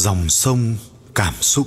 [0.00, 0.76] dòng sông
[1.14, 1.66] cảm xúc.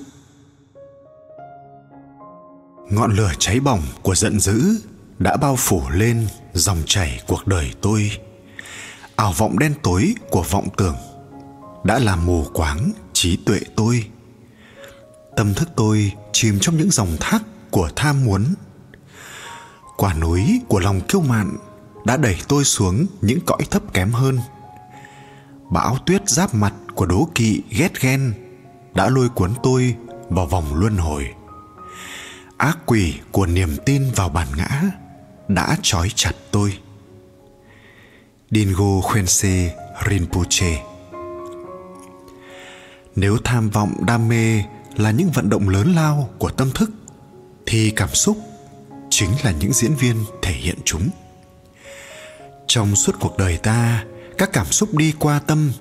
[2.89, 4.75] Ngọn lửa cháy bỏng của giận dữ
[5.19, 8.11] đã bao phủ lên dòng chảy cuộc đời tôi.
[9.15, 10.95] Ảo vọng đen tối của vọng tưởng
[11.83, 14.07] đã làm mù quáng trí tuệ tôi.
[15.37, 18.45] Tâm thức tôi chìm trong những dòng thác của tham muốn.
[19.97, 21.57] Quả núi của lòng kiêu mạn
[22.05, 24.39] đã đẩy tôi xuống những cõi thấp kém hơn
[25.73, 28.33] bão tuyết giáp mặt của đố kỵ ghét ghen
[28.95, 29.95] đã lôi cuốn tôi
[30.29, 31.29] vào vòng luân hồi.
[32.57, 34.81] Ác quỷ của niềm tin vào bản ngã
[35.47, 36.77] đã trói chặt tôi.
[38.51, 39.69] Dingo Khwense
[40.09, 40.83] Rinpoche.
[43.15, 44.63] Nếu tham vọng đam mê
[44.95, 46.91] là những vận động lớn lao của tâm thức,
[47.65, 48.37] thì cảm xúc
[49.09, 51.09] chính là những diễn viên thể hiện chúng.
[52.67, 54.03] Trong suốt cuộc đời ta
[54.37, 55.71] các cảm xúc đi qua tâm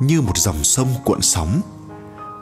[0.00, 1.60] như một dòng sông cuộn sóng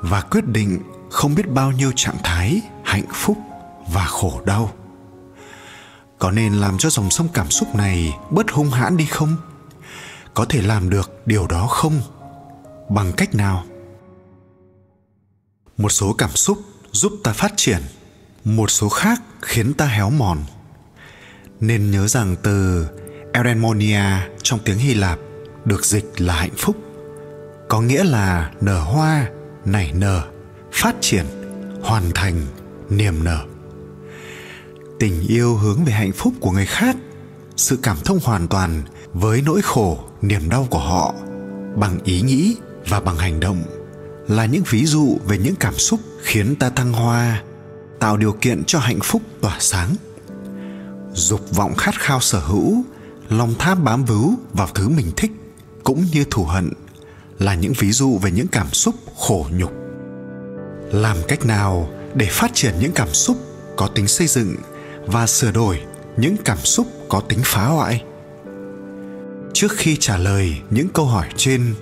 [0.02, 3.38] và quyết định không biết bao nhiêu trạng thái hạnh phúc
[3.92, 4.72] và khổ đau.
[6.18, 9.36] Có nên làm cho dòng sông cảm xúc này bớt hung hãn đi không?
[10.34, 12.00] Có thể làm được điều đó không?
[12.88, 13.64] Bằng cách nào?
[15.76, 16.58] Một số cảm xúc
[16.92, 17.82] giúp ta phát triển,
[18.44, 20.38] một số khác khiến ta héo mòn.
[21.60, 22.88] Nên nhớ rằng từ
[23.32, 24.02] eudaimonia
[24.42, 25.18] trong tiếng hy lạp
[25.68, 26.76] được dịch là hạnh phúc.
[27.68, 29.30] Có nghĩa là nở hoa,
[29.64, 30.22] nảy nở,
[30.72, 31.24] phát triển,
[31.82, 32.46] hoàn thành,
[32.90, 33.44] niềm nở.
[34.98, 36.96] Tình yêu hướng về hạnh phúc của người khác,
[37.56, 41.14] sự cảm thông hoàn toàn với nỗi khổ, niềm đau của họ
[41.76, 42.56] bằng ý nghĩ
[42.88, 43.62] và bằng hành động
[44.28, 47.42] là những ví dụ về những cảm xúc khiến ta thăng hoa,
[48.00, 49.94] tạo điều kiện cho hạnh phúc tỏa sáng.
[51.12, 52.84] Dục vọng khát khao sở hữu,
[53.28, 55.32] lòng tham bám víu vào thứ mình thích
[55.88, 56.70] cũng như thù hận
[57.38, 59.72] là những ví dụ về những cảm xúc khổ nhục.
[60.92, 63.36] Làm cách nào để phát triển những cảm xúc
[63.76, 64.56] có tính xây dựng
[65.06, 65.80] và sửa đổi
[66.16, 68.02] những cảm xúc có tính phá hoại?
[69.52, 71.74] Trước khi trả lời những câu hỏi trên,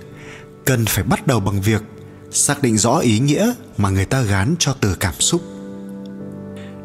[0.65, 1.81] cần phải bắt đầu bằng việc
[2.31, 5.41] xác định rõ ý nghĩa mà người ta gán cho từ cảm xúc.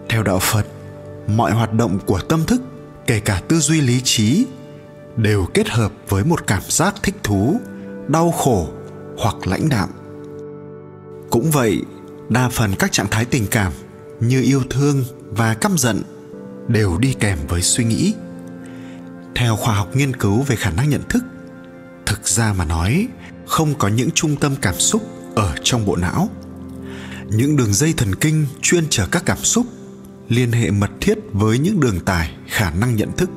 [0.09, 0.66] Theo đạo phật,
[1.27, 2.62] mọi hoạt động của tâm thức,
[3.06, 4.47] kể cả tư duy lý trí
[5.17, 7.61] đều kết hợp với một cảm giác thích thú,
[8.09, 8.69] đau khổ
[9.19, 9.89] hoặc lãnh đạm.
[11.31, 11.83] Cũng vậy,
[12.28, 13.73] đa phần các trạng thái tình cảm
[14.21, 16.03] như yêu thương và căm giận
[16.69, 18.15] đều đi kèm với suy nghĩ.
[19.34, 21.25] Theo khoa học nghiên cứu về khả năng nhận thức,
[22.06, 23.09] thực ra mà nói,
[23.47, 25.03] không có những trung tâm cảm xúc
[25.34, 26.29] ở trong bộ não.
[27.29, 29.67] Những đường dây thần kinh chuyên chở các cảm xúc
[30.29, 33.31] liên hệ mật thiết với những đường tải khả năng nhận thức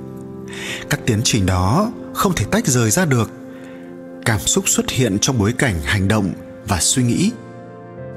[0.90, 3.30] các tiến trình đó không thể tách rời ra được.
[4.26, 6.34] Cảm xúc xuất hiện trong bối cảnh hành động
[6.68, 7.32] và suy nghĩ.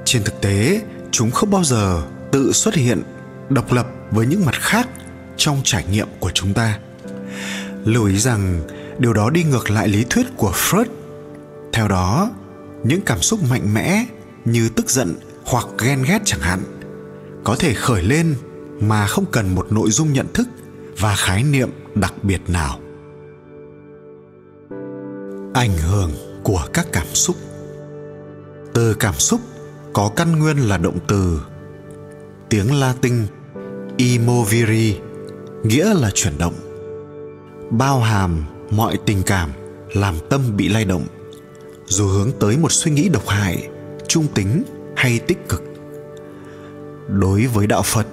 [0.05, 2.01] Trên thực tế, chúng không bao giờ
[2.31, 3.03] tự xuất hiện,
[3.49, 4.87] độc lập với những mặt khác
[5.37, 6.79] trong trải nghiệm của chúng ta.
[7.85, 8.61] Lưu ý rằng,
[8.99, 10.85] điều đó đi ngược lại lý thuyết của freud.
[11.73, 12.31] Theo đó,
[12.83, 14.05] những cảm xúc mạnh mẽ
[14.45, 16.59] như tức giận hoặc ghen ghét chẳng hạn
[17.43, 18.35] có thể khởi lên
[18.79, 20.47] mà không cần một nội dung nhận thức
[20.99, 22.79] và khái niệm đặc biệt nào?
[25.53, 26.11] Ảnh hưởng
[26.43, 27.35] của các cảm xúc.
[28.73, 29.41] Từ cảm xúc
[29.93, 31.41] có căn nguyên là động từ,
[32.49, 33.13] tiếng latin
[33.97, 34.99] imoviri
[35.63, 36.53] nghĩa là chuyển động,
[37.69, 39.49] bao hàm mọi tình cảm
[39.93, 41.05] làm tâm bị lay động,
[41.85, 43.69] dù hướng tới một suy nghĩ độc hại,
[44.07, 44.63] trung tính
[44.95, 45.63] hay tích cực.
[47.07, 48.07] Đối với đạo phật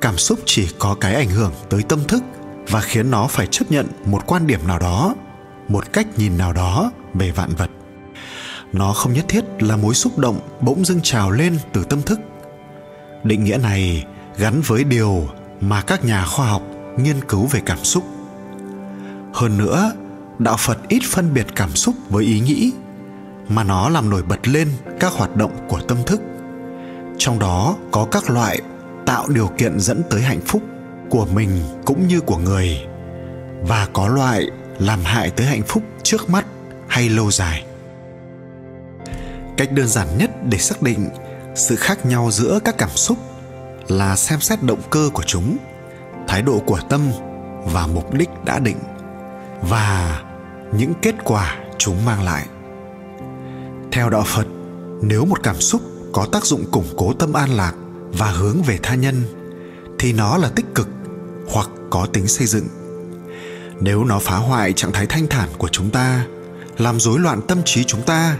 [0.00, 2.22] cảm xúc chỉ có cái ảnh hưởng tới tâm thức
[2.68, 5.14] và khiến nó phải chấp nhận một quan điểm nào đó,
[5.68, 7.70] một cách nhìn nào đó về vạn vật.
[8.72, 12.20] Nó không nhất thiết là mối xúc động bỗng dưng trào lên từ tâm thức.
[13.24, 14.06] Định nghĩa này
[14.38, 15.28] gắn với điều
[15.60, 16.62] mà các nhà khoa học
[16.96, 18.04] nghiên cứu về cảm xúc.
[19.34, 19.92] Hơn nữa,
[20.38, 22.72] đạo phật ít phân biệt cảm xúc với ý nghĩ,
[23.48, 24.68] mà nó làm nổi bật lên
[25.00, 26.20] các hoạt động của tâm thức.
[27.18, 28.60] Trong đó có các loại
[29.08, 30.62] tạo điều kiện dẫn tới hạnh phúc
[31.10, 31.50] của mình
[31.84, 32.86] cũng như của người.
[33.62, 36.46] Và có loại làm hại tới hạnh phúc trước mắt
[36.88, 37.64] hay lâu dài.
[39.56, 41.08] Cách đơn giản nhất để xác định
[41.54, 43.18] sự khác nhau giữa các cảm xúc
[43.88, 45.56] là xem xét động cơ của chúng,
[46.28, 47.00] thái độ của tâm
[47.64, 48.78] và mục đích đã định
[49.62, 50.22] và
[50.72, 52.46] những kết quả chúng mang lại.
[53.92, 54.46] Theo đạo phật,
[55.02, 55.82] nếu một cảm xúc
[56.12, 57.72] có tác dụng củng cố tâm an lạc
[58.12, 59.22] và hướng về tha nhân,
[59.98, 60.88] thì nó là tích cực
[61.48, 62.66] hoặc có tính xây dựng.
[63.80, 66.26] Nếu nó phá hoại trạng thái thanh thản của chúng ta,
[66.78, 68.36] làm rối loạn tâm trí chúng ta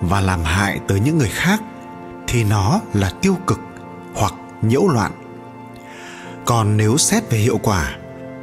[0.00, 1.62] và làm hại tới những người khác,
[2.28, 3.58] thì nó là tiêu cực
[4.14, 5.12] hoặc nhiễu loạn.
[6.46, 7.96] Còn nếu xét về hiệu quả,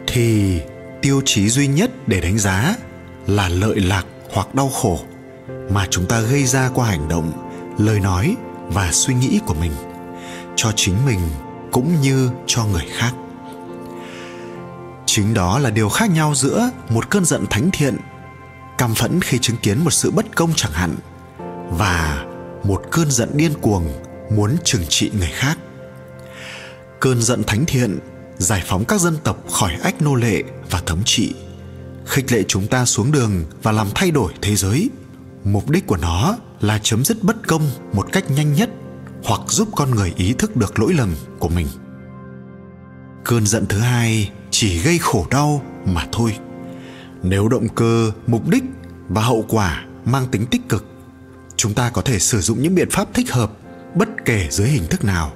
[0.07, 0.59] thì
[1.01, 2.75] tiêu chí duy nhất để đánh giá
[3.27, 4.99] là lợi lạc hoặc đau khổ
[5.69, 7.31] mà chúng ta gây ra qua hành động,
[7.77, 8.35] lời nói
[8.67, 9.71] và suy nghĩ của mình
[10.55, 11.19] cho chính mình
[11.71, 13.13] cũng như cho người khác.
[15.05, 17.97] Chính đó là điều khác nhau giữa một cơn giận thánh thiện,
[18.77, 20.95] căm phẫn khi chứng kiến một sự bất công chẳng hạn,
[21.69, 22.25] và
[22.63, 23.87] một cơn giận điên cuồng
[24.31, 25.57] muốn trừng trị người khác.
[26.99, 27.99] Cơn giận thánh thiện
[28.37, 31.33] giải phóng các dân tộc khỏi ách nô lệ và thống trị,
[32.05, 34.89] khích lệ chúng ta xuống đường và làm thay đổi thế giới.
[35.43, 37.61] Mục đích của nó là chấm dứt bất công
[37.93, 38.69] một cách nhanh nhất
[39.25, 41.67] hoặc giúp con người ý thức được lỗi lầm của mình.
[43.23, 46.37] Cơn giận thứ hai chỉ gây khổ đau mà thôi.
[47.23, 48.63] Nếu động cơ, mục đích
[49.09, 50.85] và hậu quả mang tính tích cực,
[51.55, 53.51] chúng ta có thể sử dụng những biện pháp thích hợp
[53.95, 55.33] bất kể dưới hình thức nào.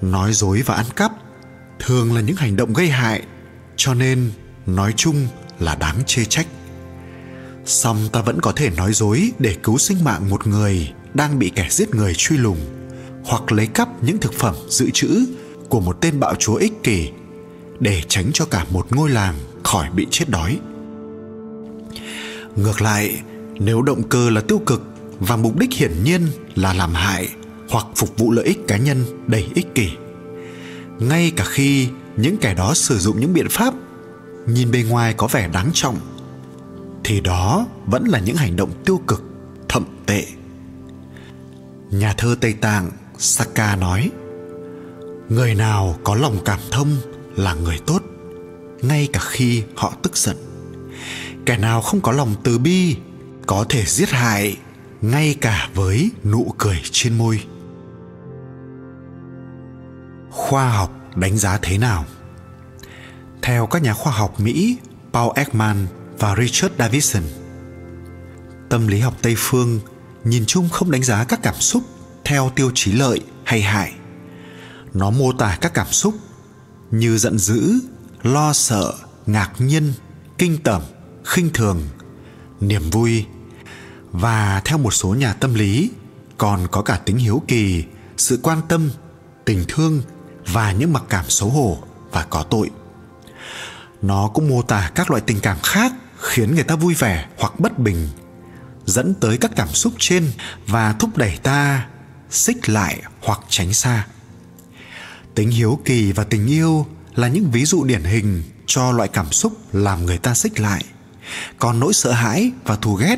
[0.00, 1.12] Nói dối và ăn cắp
[1.78, 3.22] thường là những hành động gây hại,
[3.76, 4.30] cho nên
[4.66, 5.26] nói chung
[5.58, 6.46] là đáng chê trách.
[7.64, 11.52] Song ta vẫn có thể nói dối để cứu sinh mạng một người đang bị
[11.54, 12.58] kẻ giết người truy lùng,
[13.24, 15.26] hoặc lấy cắp những thực phẩm dự trữ
[15.68, 17.08] của một tên bạo chúa ích kỷ
[17.80, 20.58] để tránh cho cả một ngôi làng khỏi bị chết đói.
[22.56, 23.20] Ngược lại,
[23.54, 24.82] nếu động cơ là tiêu cực
[25.20, 26.22] và mục đích hiển nhiên
[26.54, 27.28] là làm hại
[27.70, 29.90] hoặc phục vụ lợi ích cá nhân đầy ích kỷ,
[30.98, 33.74] ngay cả khi những kẻ đó sử dụng những biện pháp
[34.46, 35.96] nhìn bề ngoài có vẻ đáng trọng,
[37.04, 39.22] thì đó vẫn là những hành động tiêu cực,
[39.68, 40.24] thậm tệ
[41.94, 44.10] nhà thơ tây tạng saka nói,
[45.28, 46.96] người nào có lòng cảm thông
[47.36, 48.02] là người tốt,
[48.82, 50.36] ngay cả khi họ tức giận.
[51.46, 52.96] Kẻ nào không có lòng từ bi
[53.46, 54.56] có thể giết hại,
[55.02, 57.40] ngay cả với nụ cười trên môi.
[60.30, 62.04] Khoa học đánh giá thế nào?
[63.42, 64.78] Theo các nhà khoa học mỹ,
[65.12, 65.86] paul ekman
[66.18, 67.22] và richard davidson
[68.68, 69.80] tâm lý học tây phương
[70.24, 71.82] nhìn chung không đánh giá các cảm xúc
[72.24, 73.92] theo tiêu chí lợi hay hại.
[74.94, 76.14] Nó mô tả các cảm xúc
[76.90, 77.78] như giận dữ,
[78.22, 78.94] lo sợ,
[79.26, 79.92] ngạc nhiên,
[80.38, 80.82] kinh tởm,
[81.24, 81.82] khinh thường,
[82.60, 83.26] niềm vui.
[84.12, 85.90] Và theo một số nhà tâm lý,
[86.38, 87.84] còn có cả tính hiếu kỳ,
[88.16, 88.90] sự quan tâm,
[89.44, 90.02] tình thương
[90.46, 91.78] và những mặc cảm xấu hổ
[92.12, 92.70] và có tội.
[94.02, 97.60] Nó cũng mô tả các loại tình cảm khác khiến người ta vui vẻ hoặc
[97.60, 98.08] bất bình
[98.86, 100.32] dẫn tới các cảm xúc trên
[100.66, 101.86] và thúc đẩy ta
[102.30, 104.06] xích lại hoặc tránh xa.
[105.34, 109.32] Tính hiếu kỳ và tình yêu là những ví dụ điển hình cho loại cảm
[109.32, 110.84] xúc làm người ta xích lại.
[111.58, 113.16] Còn nỗi sợ hãi và thù ghét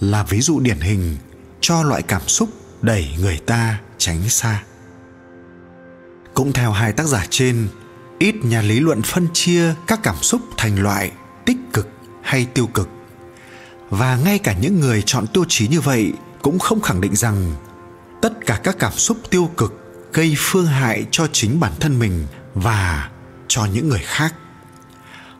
[0.00, 1.16] là ví dụ điển hình
[1.60, 2.48] cho loại cảm xúc
[2.82, 4.62] đẩy người ta tránh xa.
[6.34, 7.68] Cũng theo hai tác giả trên,
[8.18, 11.10] ít nhà lý luận phân chia các cảm xúc thành loại
[11.46, 11.88] tích cực
[12.22, 12.88] hay tiêu cực
[13.92, 16.12] và ngay cả những người chọn tiêu chí như vậy
[16.42, 17.54] cũng không khẳng định rằng
[18.22, 19.72] tất cả các cảm xúc tiêu cực
[20.12, 23.10] gây phương hại cho chính bản thân mình và
[23.48, 24.34] cho những người khác.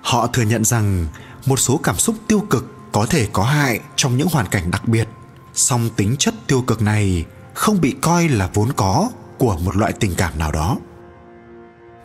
[0.03, 1.07] Họ thừa nhận rằng
[1.47, 4.89] một số cảm xúc tiêu cực có thể có hại trong những hoàn cảnh đặc
[4.89, 5.09] biệt,
[5.55, 9.93] song tính chất tiêu cực này không bị coi là vốn có của một loại
[9.93, 10.77] tình cảm nào đó.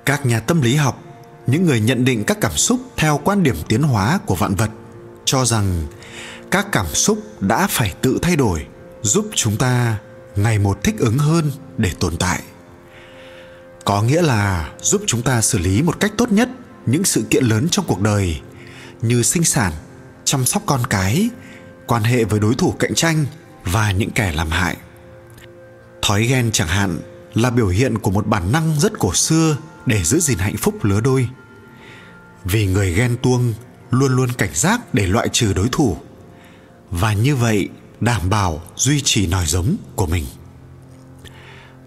[0.06, 1.02] Các nhà tâm lý học,
[1.48, 4.70] những người nhận định các cảm xúc theo quan điểm tiến hóa của vạn vật,
[5.26, 5.88] cho rằng
[6.52, 8.66] các cảm xúc đã phải tự thay đổi,
[9.02, 9.98] giúp chúng ta
[10.36, 12.44] ngày một thích ứng hơn để tồn tại.
[13.86, 16.50] Có nghĩa là giúp chúng ta xử lý một cách tốt nhất
[16.86, 18.42] những sự kiện lớn trong cuộc đời,
[19.02, 19.74] như sinh sản,
[20.24, 21.30] chăm sóc con cái,
[21.88, 23.26] quan hệ với đối thủ cạnh tranh
[23.64, 24.78] và những kẻ làm hại.
[26.02, 27.00] Thói ghen chẳng hạn
[27.34, 30.84] là biểu hiện của một bản năng rất cổ xưa để giữ gìn hạnh phúc
[30.84, 31.30] lứa đôi.
[32.44, 33.54] Vì người ghen tuông
[33.92, 35.98] luôn luôn cảnh giác để loại trừ đối thủ
[36.92, 40.26] và như vậy, đảm bảo duy trì nòi giống của mình.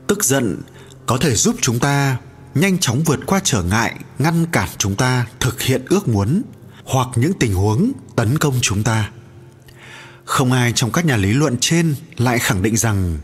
[0.07, 0.63] Tức giận
[1.07, 2.17] có thể giúp chúng ta
[2.55, 6.43] nhanh chóng vượt qua trở ngại, ngăn cản chúng ta thực hiện ước muốn
[6.85, 9.11] hoặc những tình huống tấn công chúng ta.
[10.25, 13.19] Không ai trong các nhà lý luận trên lại khẳng định rằng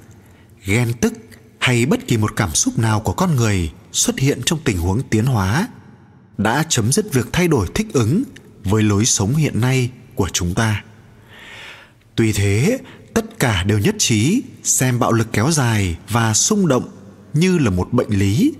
[0.64, 1.12] ghen tức
[1.59, 5.02] hay bất kỳ một cảm xúc nào của con người xuất hiện trong tình huống
[5.02, 5.68] tiến hóa
[6.38, 8.23] đã chấm dứt việc thay đổi thích ứng
[8.64, 10.85] với lối sống hiện nay của chúng ta
[12.16, 12.78] tuy thế
[13.14, 16.88] tất cả đều nhất trí xem bạo lực kéo dài và xung động
[17.32, 18.52] như là một bệnh lý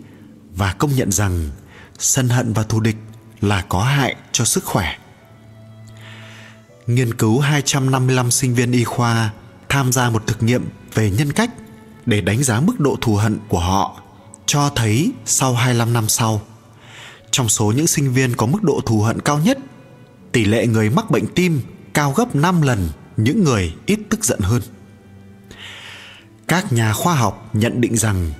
[0.57, 1.51] và công nhận rằng
[1.99, 2.97] sân hận và thù địch
[3.41, 4.99] là có hại cho sức khỏe.
[6.87, 9.31] Nghiên cứu 255 sinh viên y khoa
[9.69, 11.51] tham gia một thực nghiệm về nhân cách
[12.07, 14.03] để đánh giá mức độ thù hận của họ
[14.47, 16.41] cho thấy sau 25 năm sau,
[17.31, 19.59] trong số những sinh viên có mức độ thù hận cao nhất,
[20.33, 21.61] tỷ lệ người mắc bệnh tim
[21.95, 24.63] cao gấp 5 lần những người ít tức giận hơn.
[26.49, 28.33] Các nhà khoa học nhận định rằng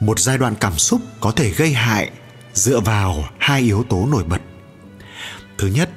[0.00, 2.10] một giai đoạn cảm xúc có thể gây hại
[2.54, 4.40] dựa vào hai yếu tố nổi bật.
[5.58, 5.90] Thứ nhất,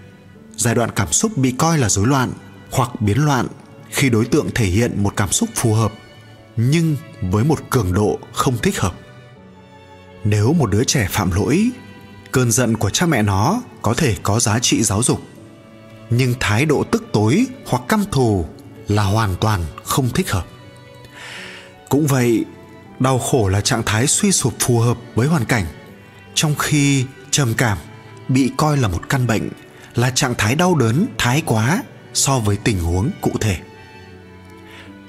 [0.55, 2.33] giai đoạn cảm xúc bị coi là rối loạn
[2.71, 3.47] hoặc biến loạn
[3.89, 5.93] khi đối tượng thể hiện một cảm xúc phù hợp
[6.55, 8.93] nhưng với một cường độ không thích hợp
[10.23, 11.69] nếu một đứa trẻ phạm lỗi
[12.31, 15.21] cơn giận của cha mẹ nó có thể có giá trị giáo dục
[16.09, 18.45] nhưng thái độ tức tối hoặc căm thù
[18.87, 20.45] là hoàn toàn không thích hợp.
[21.89, 22.45] Cũng vậy,
[22.99, 25.65] đau khổ là trạng thái suy sụp phù hợp với hoàn cảnh,
[26.33, 27.77] trong khi trầm cảm,
[28.27, 29.49] bị coi là một căn bệnh,
[29.95, 31.83] là trạng thái đau đớn, thái quá
[32.13, 33.57] so với tình huống cụ thể.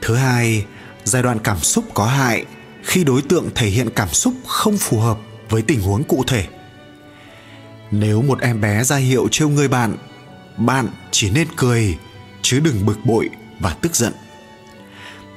[0.03, 0.65] Thứ hai,
[1.05, 2.45] giai đoạn cảm xúc có hại
[2.83, 5.19] khi đối tượng thể hiện cảm xúc không phù hợp
[5.51, 6.47] với tình huống cụ thể.
[7.91, 9.97] Nếu một em bé ra hiệu trêu người bạn
[10.57, 11.99] bạn chỉ nên cười,
[12.43, 13.31] chứ đừng bực bội
[13.61, 14.13] và tức giận.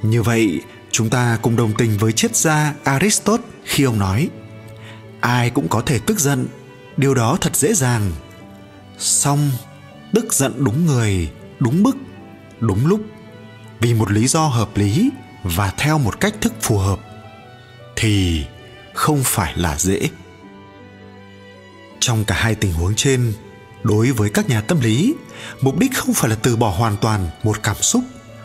[0.02, 0.60] Như vậy,
[0.90, 4.28] chúng ta cùng đồng tình với triết gia aristotle khi ông nói,
[5.20, 6.48] ai cũng có thể tức giận,
[6.96, 8.12] điều đó thật dễ dàng.
[8.98, 9.50] Song,
[10.14, 11.96] tức giận đúng người, đúng mức
[12.60, 13.00] đúng lúc.
[13.80, 15.10] Vì một lý do hợp lý
[15.42, 16.98] và theo một cách thức phù hợp,
[17.96, 18.44] thì
[18.94, 20.08] không phải là dễ.
[22.00, 23.32] Trong cả hai tình huống trên
[23.88, 25.14] đối với các nhà tâm lý,
[25.60, 28.04] mục đích không phải là từ bỏ hoàn toàn một cảm xúc,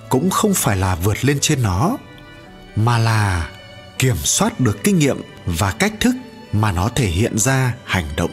[0.10, 1.98] cũng không phải là vượt lên trên nó,
[2.76, 3.50] mà là
[4.00, 6.16] kiểm soát được kinh nghiệm và cách thức
[6.54, 8.32] mà nó thể hiện ra hành động.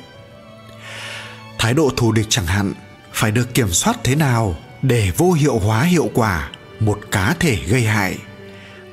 [1.59, 2.75] Thái độ thù địch chẳng hạn,
[3.13, 6.51] phải được kiểm soát thế nào để vô hiệu hóa hiệu quả
[6.81, 8.19] một cá thể gây hại?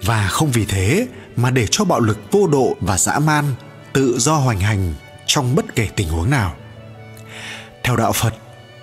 [0.03, 3.45] Và không vì thế mà để cho bạo lực vô độ và dã man
[3.93, 4.93] tự do hoành hành
[5.25, 6.55] trong bất kể tình huống nào
[7.87, 8.33] theo đạo phật,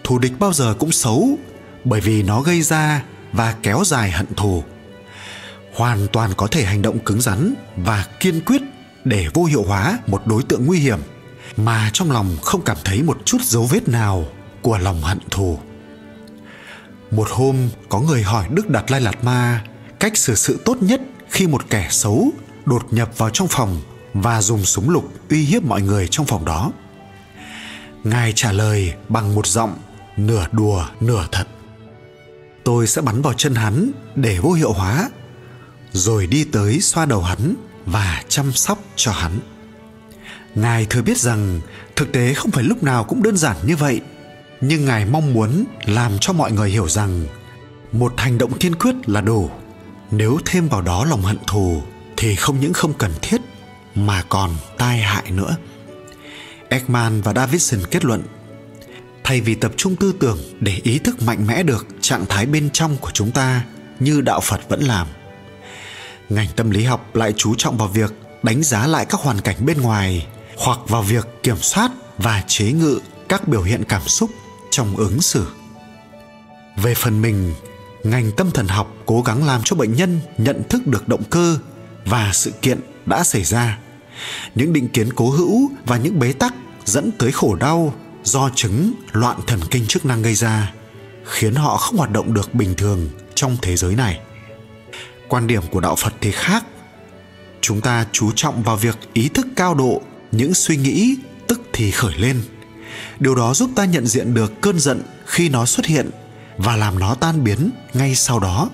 [0.05, 1.39] thù địch bao giờ cũng xấu,
[1.85, 4.65] bởi vì nó gây ra và kéo dài hận thù.
[5.75, 8.63] Hoàn toàn có thể hành động cứng rắn và kiên quyết
[9.05, 10.99] để vô hiệu hóa một đối tượng nguy hiểm,
[11.57, 14.25] mà trong lòng không cảm thấy một chút dấu vết nào
[14.63, 15.59] của lòng hận thù.
[17.11, 17.57] Một hôm,
[17.89, 19.65] có người hỏi đức đạt lai lạt ma
[20.01, 22.29] cách xử sự tốt nhất khi một kẻ xấu
[22.65, 23.81] đột nhập vào trong phòng
[24.15, 26.73] và dùng súng lục uy hiếp mọi người trong phòng đó
[28.05, 29.75] ngài trả lời bằng một giọng
[30.17, 31.47] nửa đùa, nửa thật.
[32.65, 35.11] Tôi sẽ bắn vào chân hắn để vô hiệu hóa,
[35.93, 37.55] rồi đi tới xoa đầu hắn
[37.87, 39.39] và chăm sóc cho hắn.
[40.55, 41.61] Ngài thừa biết rằng
[41.97, 44.01] thực tế không phải lúc nào cũng đơn giản như vậy,
[44.61, 47.27] nhưng ngài mong muốn làm cho mọi người hiểu rằng
[47.93, 49.51] một hành động kiên quyết là đủ.
[50.11, 51.83] Nếu thêm vào đó lòng hận thù
[52.17, 53.41] thì không những không cần thiết
[53.95, 55.57] mà còn tai hại nữa.
[56.69, 58.23] Ekman và Davidson kết luận,
[59.25, 62.71] thay vì tập trung tư tưởng để ý thức mạnh mẽ được trạng thái bên
[62.71, 63.65] trong của chúng ta
[64.01, 65.07] như đạo phật vẫn làm,
[66.29, 69.57] ngành tâm lý học lại chú trọng vào việc đánh giá lại các hoàn cảnh
[69.67, 74.31] bên ngoài hoặc vào việc kiểm soát và chế ngự các biểu hiện cảm xúc
[74.71, 75.47] trong ứng xử.
[76.77, 77.55] Về phần mình,
[78.05, 81.59] ngành tâm thần học cố gắng làm cho bệnh nhân nhận thức được động cơ
[82.05, 83.79] và sự kiện đã xảy ra
[84.55, 86.55] những định kiến cố hữu và những bế tắc
[86.85, 90.73] dẫn tới khổ đau do chứng loạn thần kinh chức năng gây ra,
[91.25, 94.21] khiến họ không hoạt động được bình thường trong thế giới này.
[95.29, 96.65] Quan điểm của đạo phật thì khác.
[97.61, 100.03] Chúng ta chú trọng vào việc ý thức cao độ,
[100.33, 101.17] những suy nghĩ
[101.47, 102.43] tức thì khởi lên.
[103.21, 106.11] Điều đó giúp ta nhận diện được cơn giận khi nó xuất hiện
[106.57, 108.71] và làm nó tan biến ngay sau đó.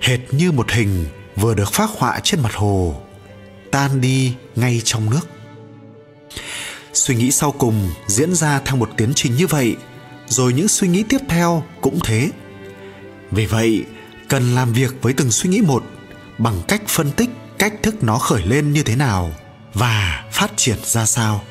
[0.00, 1.06] Hệt như một hình
[1.36, 3.02] vừa được phác họa trên mặt hồ
[3.70, 5.28] tan đi ngay trong nước.
[6.92, 9.76] Suy nghĩ sau cùng diễn ra theo một tiến trình như vậy,
[10.28, 12.30] rồi những suy nghĩ tiếp theo cũng thế.
[13.30, 13.84] Vì vậy,
[14.28, 15.84] cần làm việc với từng suy nghĩ một
[16.38, 19.34] bằng cách phân tích cách thức nó khởi lên như thế nào
[19.74, 21.44] và phát triển ra sao.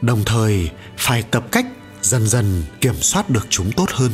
[0.00, 1.66] Đồng thời, phải tập cách
[2.02, 4.12] dần dần kiểm soát được chúng tốt hơn.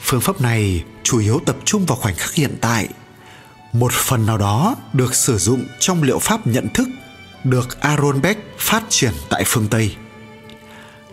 [0.00, 2.88] Phương pháp này chủ yếu tập trung vào khoảnh khắc hiện tại
[3.72, 6.88] một phần nào đó được sử dụng trong liệu pháp nhận thức
[7.44, 9.96] được Aaron Beck phát triển tại phương Tây.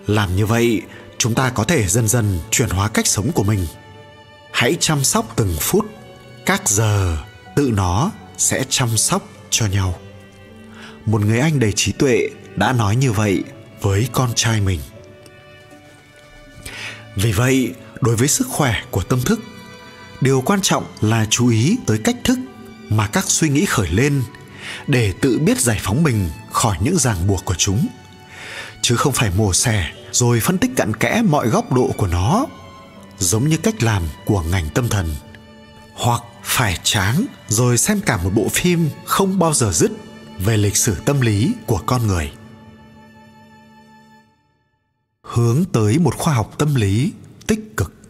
[0.08, 0.82] Làm như vậy,
[1.18, 3.68] chúng ta có thể dần dần chuyển hóa cách sống của mình.
[4.52, 5.86] Hãy chăm sóc từng phút,
[6.46, 7.18] các giờ
[7.56, 10.00] tự nó sẽ chăm sóc cho nhau.
[11.06, 13.44] Một người anh đầy trí tuệ đã nói như vậy
[13.82, 14.80] với con trai mình.
[17.16, 19.40] Vì vậy, đối với sức khỏe của tâm thức,
[20.24, 22.40] điều quan trọng là chú ý tới cách thức
[22.90, 24.24] mà các suy nghĩ khởi lên
[24.88, 27.88] để tự biết giải phóng mình khỏi những ràng buộc của chúng.
[28.82, 32.46] Chứ không phải mổ xẻ rồi phân tích cặn kẽ mọi góc độ của nó,
[33.20, 35.16] giống như cách làm của ngành tâm thần.
[35.94, 39.92] Hoặc phải tráng rồi xem cả một bộ phim không bao giờ dứt
[40.40, 42.32] về lịch sử tâm lý của con người.
[45.24, 47.12] Hướng tới một khoa học tâm lý
[47.48, 48.03] tích cực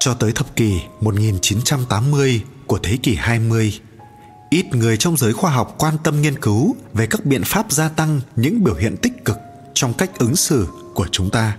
[0.00, 3.80] cho tới thập kỷ 1980 của thế kỷ 20,
[4.50, 7.88] ít người trong giới khoa học quan tâm nghiên cứu về các biện pháp gia
[7.88, 9.38] tăng những biểu hiện tích cực
[9.74, 11.56] trong cách ứng xử của chúng ta.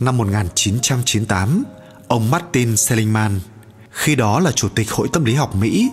[0.00, 1.64] Năm 1998,
[2.08, 3.40] ông Martin Seligman,
[3.90, 5.90] khi đó là chủ tịch Hội Tâm lý học Mỹ,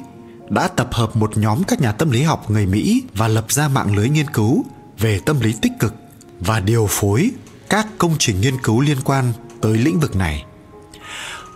[0.50, 3.68] đã tập hợp một nhóm các nhà tâm lý học người Mỹ và lập ra
[3.68, 4.66] mạng lưới nghiên cứu
[5.00, 5.94] về tâm lý tích cực
[6.40, 7.32] và điều phối
[7.70, 10.46] các công trình nghiên cứu liên quan tới lĩnh vực này.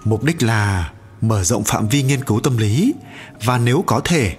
[0.08, 2.94] Mục đích là mở rộng phạm vi nghiên cứu tâm lý
[3.44, 4.36] và nếu có thể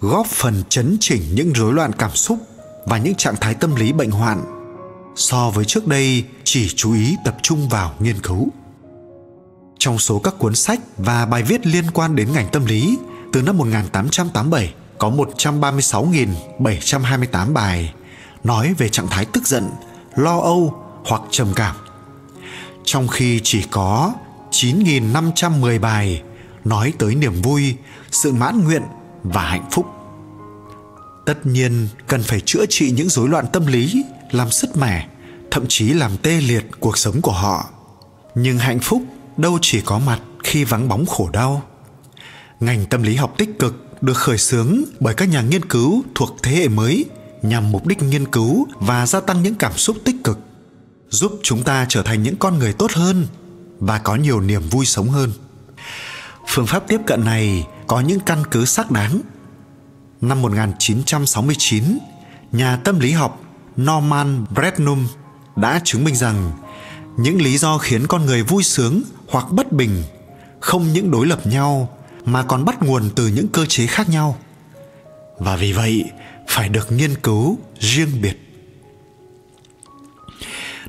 [0.00, 2.38] góp phần chấn chỉnh những rối loạn cảm xúc
[2.86, 4.44] và những trạng thái tâm lý bệnh hoạn
[5.16, 8.48] so với trước đây chỉ chú ý tập trung vào nghiên cứu.
[9.78, 12.98] Trong số các cuốn sách và bài viết liên quan đến ngành tâm lý
[13.32, 17.94] từ năm 1887 có 136.728 bài
[18.44, 19.70] nói về trạng thái tức giận,
[20.16, 21.76] lo âu hoặc trầm cảm.
[22.84, 24.12] Trong khi chỉ có
[24.50, 26.22] 9.510 bài
[26.64, 27.74] nói tới niềm vui,
[28.10, 28.82] sự mãn nguyện
[29.22, 29.86] và hạnh phúc.
[31.26, 35.08] Tất nhiên cần phải chữa trị những rối loạn tâm lý, làm sứt mẻ,
[35.50, 37.70] thậm chí làm tê liệt cuộc sống của họ.
[38.34, 39.02] Nhưng hạnh phúc
[39.36, 41.62] đâu chỉ có mặt khi vắng bóng khổ đau.
[42.60, 46.36] Ngành tâm lý học tích cực được khởi xướng bởi các nhà nghiên cứu thuộc
[46.42, 47.04] thế hệ mới
[47.42, 50.38] nhằm mục đích nghiên cứu và gia tăng những cảm xúc tích cực,
[51.08, 53.26] giúp chúng ta trở thành những con người tốt hơn
[53.80, 55.32] và có nhiều niềm vui sống hơn.
[56.48, 59.20] Phương pháp tiếp cận này có những căn cứ xác đáng.
[60.20, 61.98] Năm 1969,
[62.52, 63.40] nhà tâm lý học
[63.76, 65.06] Norman Bretnum
[65.56, 66.52] đã chứng minh rằng
[67.16, 70.02] những lý do khiến con người vui sướng hoặc bất bình
[70.60, 74.38] không những đối lập nhau mà còn bắt nguồn từ những cơ chế khác nhau.
[75.38, 76.04] Và vì vậy,
[76.48, 78.50] phải được nghiên cứu riêng biệt.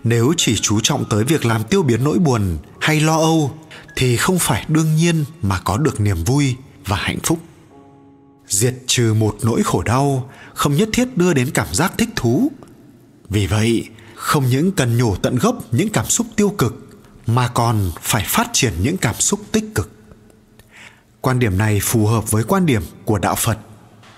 [0.04, 3.52] Nếu chỉ chú trọng tới việc làm tiêu biến nỗi buồn hay lo âu
[3.96, 7.40] thì không phải đương nhiên mà có được niềm vui và hạnh phúc.
[8.48, 12.52] Diệt trừ một nỗi khổ đau không nhất thiết đưa đến cảm giác thích thú.
[13.30, 16.90] Vì vậy, không những cần nhổ tận gốc những cảm xúc tiêu cực
[17.28, 19.92] mà còn phải phát triển những cảm xúc tích cực.
[21.22, 23.58] Quan điểm này phù hợp với quan điểm của đạo phật,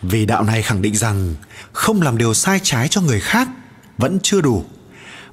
[0.01, 1.35] vì đạo này khẳng định rằng
[1.71, 3.49] không làm điều sai trái cho người khác
[3.97, 4.65] vẫn chưa đủ,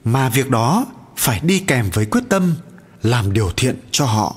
[0.05, 2.55] mà việc đó phải đi kèm với quyết tâm
[3.03, 4.37] làm điều thiện cho họ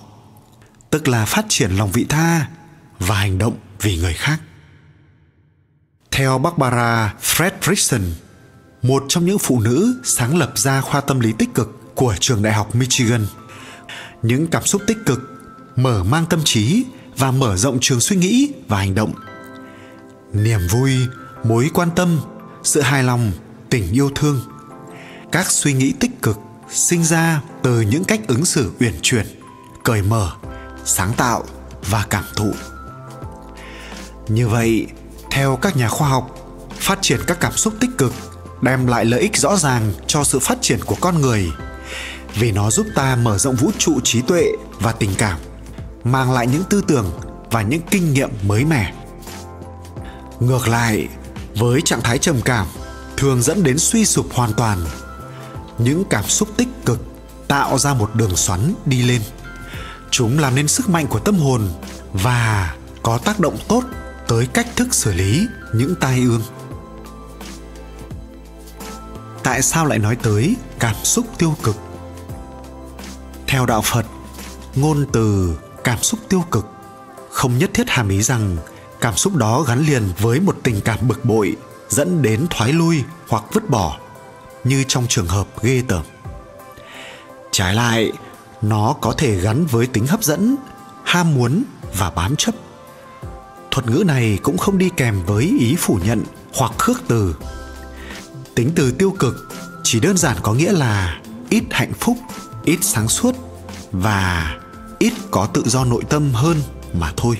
[0.89, 2.47] tức là phát triển lòng vị tha
[2.99, 4.41] và hành động vì người khác
[6.13, 8.01] theo Barbara Fredrickson,
[8.81, 12.43] một trong những phụ nữ sáng lập ra khoa tâm lý tích cực của trường
[12.43, 13.25] đại học Michigan,
[14.21, 15.19] những cảm xúc tích cực
[15.75, 16.85] mở mang tâm trí
[17.17, 19.13] và mở rộng trường suy nghĩ và hành động.
[20.33, 20.97] Niềm vui,
[21.43, 22.19] mối quan tâm,
[22.63, 23.31] sự hài lòng,
[23.69, 24.41] tình yêu thương.
[25.31, 26.37] Các suy nghĩ tích cực
[26.73, 29.25] sinh ra từ những cách ứng xử uyển chuyển,
[29.83, 30.31] cởi mở,
[30.85, 31.43] sáng tạo
[31.89, 32.51] và cảm thụ.
[34.27, 34.87] Như vậy,
[35.31, 36.29] theo các nhà khoa học,
[36.79, 38.13] phát triển các cảm xúc tích cực
[38.61, 41.51] đem lại lợi ích rõ ràng cho sự phát triển của con người
[42.35, 44.43] vì nó giúp ta mở rộng vũ trụ trí tuệ
[44.79, 45.39] và tình cảm,
[46.03, 47.11] mang lại những tư tưởng
[47.51, 48.93] và những kinh nghiệm mới mẻ.
[50.39, 51.07] Ngược lại,
[51.55, 52.67] với trạng thái trầm cảm
[53.17, 54.79] thường dẫn đến suy sụp hoàn toàn
[55.77, 56.99] những cảm xúc tích cực
[57.47, 59.21] tạo ra một đường xoắn đi lên.
[60.11, 61.69] Chúng làm nên sức mạnh của tâm hồn
[62.13, 63.83] và có tác động tốt
[64.27, 66.41] tới cách thức xử lý những tai ương.
[69.43, 71.75] Tại sao lại nói tới cảm xúc tiêu cực?
[73.47, 74.05] Theo đạo phật,
[74.75, 76.65] ngôn từ cảm xúc tiêu cực
[77.31, 78.57] không nhất thiết hàm ý rằng
[79.01, 81.55] cảm xúc đó gắn liền với một tình cảm bực bội
[81.89, 83.99] dẫn đến thoái lui hoặc vứt bỏ
[84.63, 86.03] như trong trường hợp ghê tởm.
[87.51, 88.11] Trái lại,
[88.61, 90.55] nó có thể gắn với tính hấp dẫn,
[91.03, 91.63] ham muốn
[91.97, 92.55] và bám chấp.
[93.71, 96.23] Thuật ngữ này cũng không đi kèm với ý phủ nhận
[96.53, 97.35] hoặc khước từ.
[98.55, 99.49] Tính từ tiêu cực
[99.83, 102.17] chỉ đơn giản có nghĩa là ít hạnh phúc,
[102.63, 103.35] ít sáng suốt
[103.91, 104.55] và
[104.99, 106.61] ít có tự do nội tâm hơn
[106.93, 107.37] mà thôi.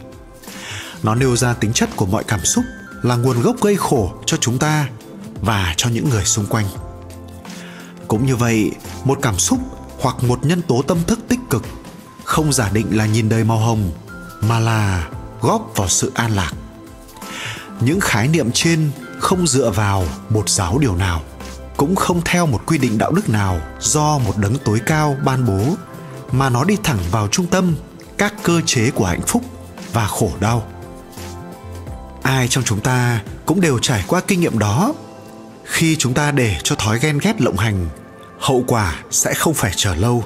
[1.04, 2.64] Nó nêu ra tính chất của mọi cảm xúc
[3.02, 4.90] là nguồn gốc gây khổ cho chúng ta
[5.42, 6.66] và cho những người xung quanh
[8.14, 8.72] cũng như vậy,
[9.04, 9.60] một cảm xúc
[10.00, 11.64] hoặc một nhân tố tâm thức tích cực
[12.24, 13.92] không giả định là nhìn đời màu hồng,
[14.42, 15.10] mà là
[15.42, 16.52] góp vào sự an lạc.
[17.80, 21.22] Những khái niệm trên không dựa vào một giáo điều nào,
[21.78, 25.46] cũng không theo một quy định đạo đức nào do một đấng tối cao ban
[25.46, 25.76] bố,
[26.32, 27.76] mà nó đi thẳng vào trung tâm,
[28.18, 29.42] các cơ chế của hạnh phúc
[29.94, 30.64] và khổ đau.
[32.24, 34.94] Ai trong chúng ta cũng đều trải qua kinh nghiệm đó.
[35.64, 37.90] Khi chúng ta để cho thói ghen ghét lộng hành
[38.44, 40.24] hậu quả sẽ không phải chờ lâu.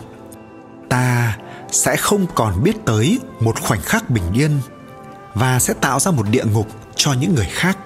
[0.90, 1.38] Ta
[1.72, 4.60] sẽ không còn biết tới một khoảnh khắc bình yên
[5.34, 7.78] và sẽ tạo ra một địa ngục cho những người khác.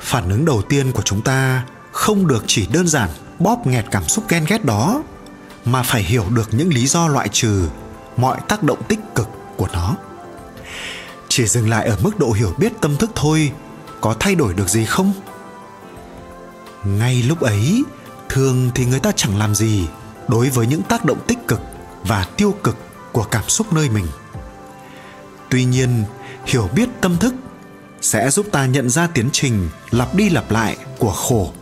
[0.00, 4.04] Phản ứng đầu tiên của chúng ta không được chỉ đơn giản bóp nghẹt cảm
[4.08, 5.02] xúc ghen ghét đó,
[5.64, 7.68] mà phải hiểu được những lý do loại trừ
[8.16, 9.96] mọi tác động tích cực của nó.
[11.28, 13.52] Chỉ dừng lại ở mức độ hiểu biết tâm thức thôi,
[14.00, 15.12] có thay đổi được gì không?
[16.84, 17.84] Ngay lúc ấy
[18.28, 19.86] thường thì người ta chẳng làm gì
[20.28, 21.60] đối với những tác động tích cực
[22.02, 22.76] và tiêu cực
[23.12, 24.06] của cảm xúc nơi mình.
[25.50, 26.04] Tuy nhiên
[26.46, 27.34] hiểu biết tâm thức
[28.00, 31.52] sẽ giúp ta nhận ra tiến trình lặp đi lặp lại của khổ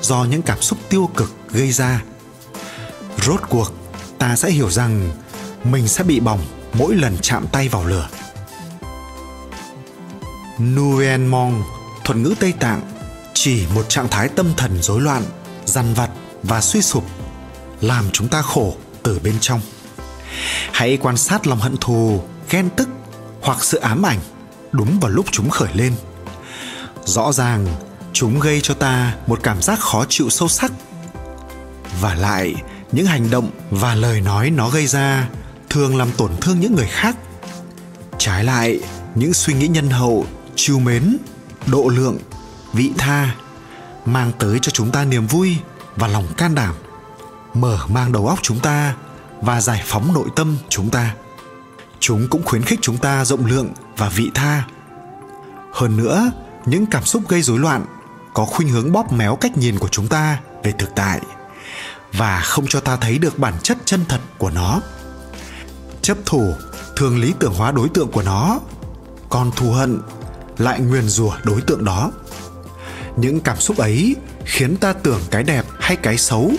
[0.00, 2.02] do những cảm xúc tiêu cực gây ra.
[3.22, 3.72] Rốt cuộc
[4.18, 5.10] ta sẽ hiểu rằng
[5.64, 6.40] mình sẽ bị bỏng
[6.72, 8.08] mỗi lần chạm tay vào lửa.
[10.58, 11.62] Nguyen Mong,
[12.04, 12.80] thuật ngữ Tây Tạng,
[13.34, 15.22] chỉ một trạng thái tâm thần rối loạn,
[15.68, 16.10] dằn vặt
[16.42, 17.04] và suy sụp,
[17.80, 19.60] làm chúng ta khổ từ bên trong.
[20.72, 22.88] Hãy quan sát lòng hận thù, ghen tức
[23.40, 24.18] hoặc sự ám ảnh
[24.72, 25.92] đúng vào lúc chúng khởi lên.
[27.04, 27.66] Rõ ràng,
[28.12, 30.72] chúng gây cho ta một cảm giác khó chịu sâu sắc.
[32.00, 32.54] Và lại,
[32.92, 35.28] những hành động và lời nói nó gây ra
[35.68, 37.16] thường làm tổn thương những người khác.
[38.18, 38.80] Trái lại,
[39.14, 40.26] những suy nghĩ nhân hậu
[40.56, 41.16] chiều mến
[41.66, 42.18] độ lượng
[42.72, 43.34] vị tha
[44.12, 45.56] mang tới cho chúng ta niềm vui
[45.96, 46.74] và lòng can đảm.
[47.54, 48.94] Mở mang đầu óc chúng ta
[49.40, 51.14] và giải phóng nội tâm chúng ta.
[52.00, 54.64] Chúng cũng khuyến khích chúng ta rộng lượng và vị tha.
[55.72, 56.30] Hơn nữa,
[56.66, 57.84] những cảm xúc gây rối loạn
[58.34, 61.20] có khuynh hướng bóp méo cách nhìn của chúng ta về thực tại
[62.12, 64.80] và không cho ta thấy được bản chất chân thật của nó.
[66.02, 66.54] Chấp thủ
[66.96, 68.60] thường lý tưởng hóa đối tượng của nó,
[69.28, 70.00] còn thù hận
[70.58, 72.10] lại nguyền rủa đối tượng đó
[73.20, 76.52] những cảm xúc ấy khiến ta tưởng cái đẹp hay cái xấu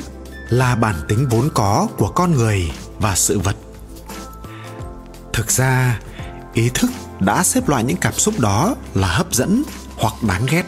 [0.50, 3.56] là bản tính vốn có của con người và sự vật.
[5.34, 6.00] Thực ra,
[6.54, 9.63] ý thức đã xếp loại những cảm xúc đó là hấp dẫn
[9.98, 10.63] hoặc đáng ghét.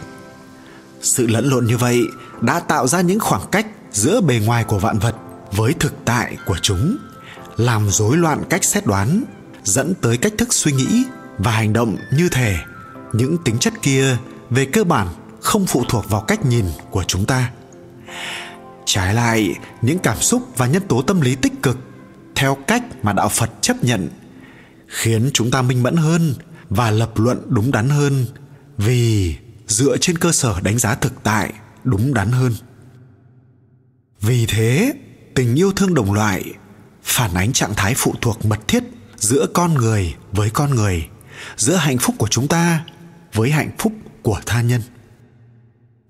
[1.01, 2.01] Sự lẫn lộn như vậy
[2.41, 5.15] đã tạo ra những khoảng cách giữa bề ngoài của vạn vật
[5.51, 6.97] với thực tại của chúng,
[7.57, 9.23] làm rối loạn cách xét đoán,
[9.63, 11.03] dẫn tới cách thức suy nghĩ
[11.37, 12.57] và hành động như thể
[13.13, 14.17] những tính chất kia
[14.49, 15.07] về cơ bản
[15.41, 17.51] không phụ thuộc vào cách nhìn của chúng ta.
[18.85, 21.77] Trái lại, những cảm xúc và nhân tố tâm lý tích cực
[22.35, 24.09] theo cách mà đạo phật chấp nhận
[24.87, 26.33] khiến chúng ta minh mẫn hơn
[26.69, 28.25] và lập luận đúng đắn hơn
[28.77, 29.35] vì
[29.67, 32.53] dựa trên cơ sở đánh giá thực tại đúng đắn hơn.
[34.21, 34.93] Vì thế,
[35.35, 36.53] tình yêu thương đồng loại,
[37.03, 38.83] phản ánh trạng thái phụ thuộc mật thiết
[39.15, 41.07] giữa con người với con người,
[41.57, 42.85] giữa hạnh phúc của chúng ta
[43.33, 44.81] với hạnh phúc của tha nhân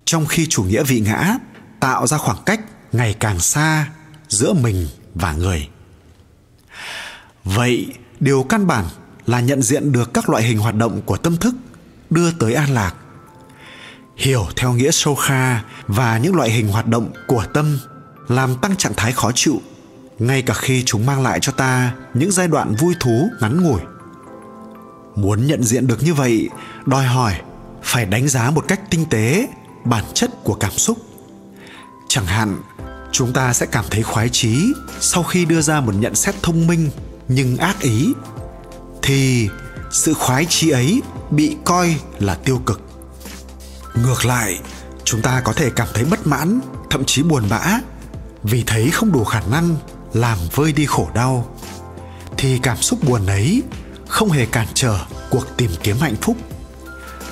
[0.04, 1.34] trong khi chủ nghĩa vị ngã,
[1.80, 2.60] tạo ra khoảng cách
[2.92, 3.88] ngày càng xa
[4.28, 5.68] giữa mình và người.
[7.44, 7.86] Vậy
[8.20, 8.84] điều căn bản
[9.26, 11.54] là nhận diện được các loại hình hoạt động của tâm thức
[12.10, 12.94] đưa tới an lạc.
[14.16, 17.78] Hiểu theo nghĩa sâu kha và những loại hình hoạt động của tâm
[18.28, 19.60] làm tăng trạng thái khó chịu,
[20.18, 23.80] ngay cả khi chúng mang lại cho ta những giai đoạn vui thú ngắn ngủi.
[25.16, 26.48] Muốn nhận diện được như vậy,
[26.86, 27.34] đòi hỏi
[27.82, 29.48] phải đánh giá một cách tinh tế
[29.84, 30.98] bản chất của cảm xúc.
[32.08, 32.62] Chẳng hạn,
[33.12, 36.66] chúng ta sẽ cảm thấy khoái chí sau khi đưa ra một nhận xét thông
[36.66, 36.90] minh
[37.28, 38.12] nhưng ác ý.
[39.02, 39.48] Thì
[39.92, 42.80] sự khoái chí ấy bị coi là tiêu cực.
[44.04, 44.60] Ngược lại,
[45.04, 47.80] chúng ta có thể cảm thấy bất mãn, thậm chí buồn bã
[48.42, 49.76] vì thấy không đủ khả năng
[50.12, 51.56] làm vơi đi khổ đau.
[52.36, 53.62] Thì cảm xúc buồn ấy
[54.08, 54.98] không hề cản trở
[55.30, 56.36] cuộc tìm kiếm hạnh phúc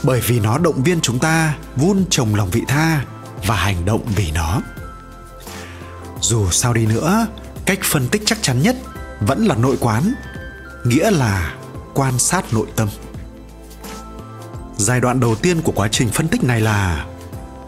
[0.03, 3.05] bởi vì nó động viên chúng ta, vun trồng lòng vị tha
[3.47, 4.61] và hành động vì nó.
[6.21, 7.27] Dù sao đi nữa,
[7.67, 8.77] cách phân tích chắc chắn nhất
[9.21, 10.15] vẫn là nội quán,
[10.85, 11.55] nghĩa là
[11.95, 12.89] quan sát nội tâm.
[14.77, 17.07] Giai đoạn đầu tiên của quá trình phân tích này là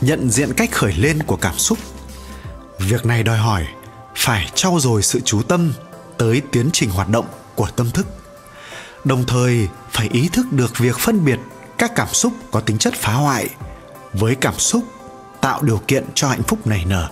[0.00, 1.78] nhận diện cách khởi lên của cảm xúc.
[2.78, 3.66] Việc này đòi hỏi
[4.16, 5.72] phải trau dồi sự chú tâm
[6.18, 8.06] tới tiến trình hoạt động của tâm thức,
[9.04, 11.38] đồng thời phải ý thức được việc phân biệt
[11.82, 13.48] các cảm xúc có tính chất phá hoại,
[14.12, 14.84] với cảm xúc
[15.40, 17.08] tạo điều kiện cho hạnh phúc nảy nở.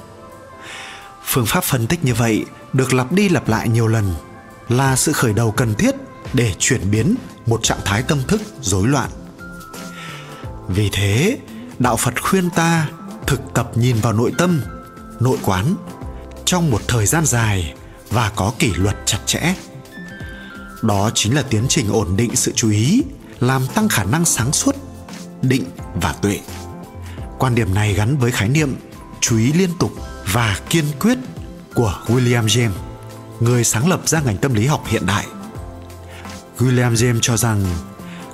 [1.24, 4.14] Phương pháp phân tích như vậy được lặp đi lặp lại nhiều lần
[4.68, 5.94] là sự khởi đầu cần thiết
[6.32, 7.14] để chuyển biến
[7.46, 9.10] một trạng thái tâm thức rối loạn.
[10.68, 11.38] Vì thế,
[11.78, 12.88] đạo phật khuyên ta
[13.26, 14.62] thực tập nhìn vào nội tâm,
[15.20, 15.74] nội quán
[16.44, 17.74] trong một thời gian dài
[18.10, 19.54] và có kỷ luật chặt chẽ.
[20.82, 23.02] Đó chính là tiến trình ổn định sự chú ý
[23.40, 24.76] làm tăng khả năng sáng suốt,
[25.42, 26.40] định và tuệ.
[27.38, 28.76] Quan điểm này gắn với khái niệm
[29.20, 29.92] chú ý liên tục
[30.32, 31.18] và kiên quyết
[31.74, 32.70] của william james,
[33.40, 35.26] người sáng lập ra ngành tâm lý học hiện đại.
[36.58, 37.64] William james cho rằng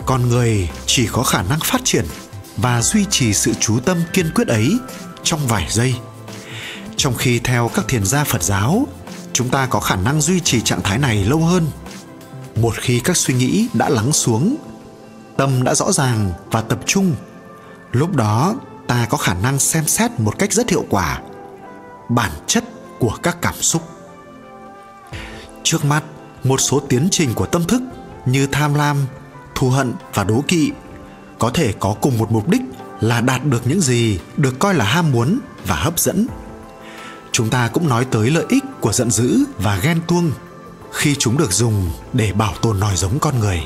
[0.07, 2.05] con người chỉ có khả năng phát triển
[2.57, 4.79] và duy trì sự chú tâm kiên quyết ấy
[5.23, 5.95] trong vài giây.
[6.97, 8.87] Trong khi theo các thiền gia phật giáo,
[9.33, 11.67] chúng ta có khả năng duy trì trạng thái này lâu hơn,
[12.57, 14.57] một khi các suy nghĩ đã lắng xuống
[15.37, 17.15] tâm đã rõ ràng và tập trung.
[17.93, 18.55] Lúc đó,
[18.87, 21.21] ta có khả năng xem xét một cách rất hiệu quả
[22.09, 22.65] bản chất
[22.99, 23.83] của các cảm xúc.
[25.63, 26.03] Trước mắt,
[26.45, 27.83] một số tiến trình của tâm thức
[28.27, 28.97] như tham lam,
[29.55, 30.73] thù hận và đố kỵ
[31.39, 32.63] có thể có cùng một mục đích
[33.01, 36.27] là đạt được những gì được coi là ham muốn và hấp dẫn.
[37.33, 40.31] Chúng ta cũng nói tới lợi ích của giận dữ và ghen tuông
[40.93, 43.63] khi chúng được dùng để bảo tồn nòi giống con người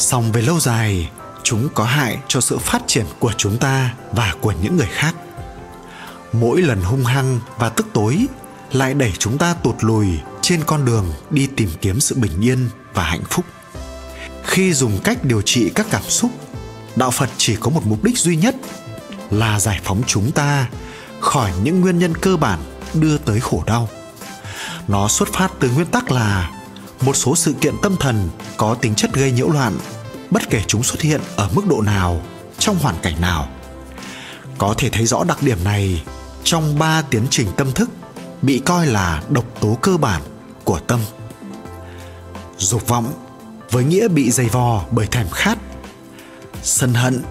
[0.00, 1.10] song về lâu dài,
[1.42, 5.14] chúng có hại cho sự phát triển của chúng ta và của những người khác.
[6.32, 8.26] Mỗi lần hung hăng và tức tối
[8.72, 10.06] lại đẩy chúng ta tụt lùi
[10.42, 13.44] trên con đường đi tìm kiếm sự bình yên và hạnh phúc.
[14.44, 16.30] Khi dùng cách điều trị các cảm xúc,
[16.96, 18.56] đạo phật chỉ có một mục đích duy nhất
[19.30, 20.68] là giải phóng chúng ta
[21.20, 22.58] khỏi những nguyên nhân cơ bản
[22.94, 23.88] đưa tới khổ đau.
[24.88, 26.50] Nó xuất phát từ nguyên tắc là
[27.00, 29.78] một số sự kiện tâm thần có tính chất gây nhiễu loạn,
[30.30, 32.22] bất kể chúng xuất hiện ở mức độ nào,
[32.58, 33.48] trong hoàn cảnh nào.
[34.58, 36.02] Có thể thấy rõ đặc điểm này
[36.44, 37.90] trong ba tiến trình tâm thức
[38.42, 40.22] bị coi là độc tố cơ bản
[40.64, 41.00] của tâm.
[42.58, 43.12] Dục vọng
[43.70, 45.58] với nghĩa bị dày vò bởi thèm khát,
[46.62, 47.22] sân hận,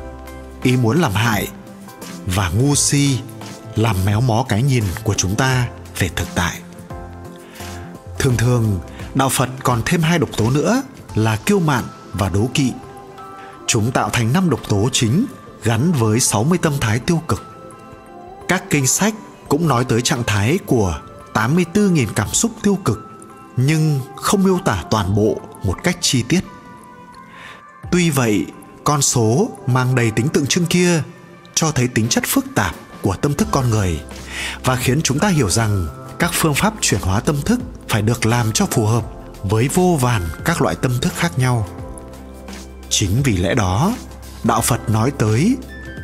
[0.63, 1.47] ý muốn làm hại
[2.25, 3.19] và ngu si
[3.75, 5.67] làm méo mó cái nhìn của chúng ta
[5.99, 6.59] về thực tại.
[8.19, 8.79] Thường thường
[9.15, 10.81] đạo phật còn thêm hai độc tố nữa
[11.15, 12.73] là kiêu mạn và đố kỵ
[13.67, 15.25] chúng tạo thành năm độc tố chính
[15.63, 17.49] gắn với 60 tâm thái tiêu cực
[18.47, 19.13] các kinh sách
[19.49, 21.01] cũng nói tới trạng thái của
[21.33, 23.09] 84.000 cảm xúc tiêu cực
[23.57, 26.39] nhưng không miêu tả toàn bộ một cách chi tiết.
[27.91, 28.45] Tuy vậy,
[28.83, 31.03] con số mang đầy tính tượng trưng kia
[31.53, 34.01] cho thấy tính chất phức tạp của tâm thức con người
[34.63, 35.87] và khiến chúng ta hiểu rằng
[36.19, 39.03] các phương pháp chuyển hóa tâm thức phải được làm cho phù hợp
[39.43, 41.67] với vô vàn các loại tâm thức khác nhau.
[42.89, 43.93] Chính vì lẽ đó,
[44.43, 45.57] Đạo Phật nói tới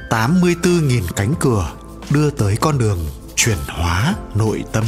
[0.10, 1.72] 84.000 cánh cửa
[2.10, 3.00] đưa tới con đường
[3.36, 4.84] chuyển hóa nội tâm.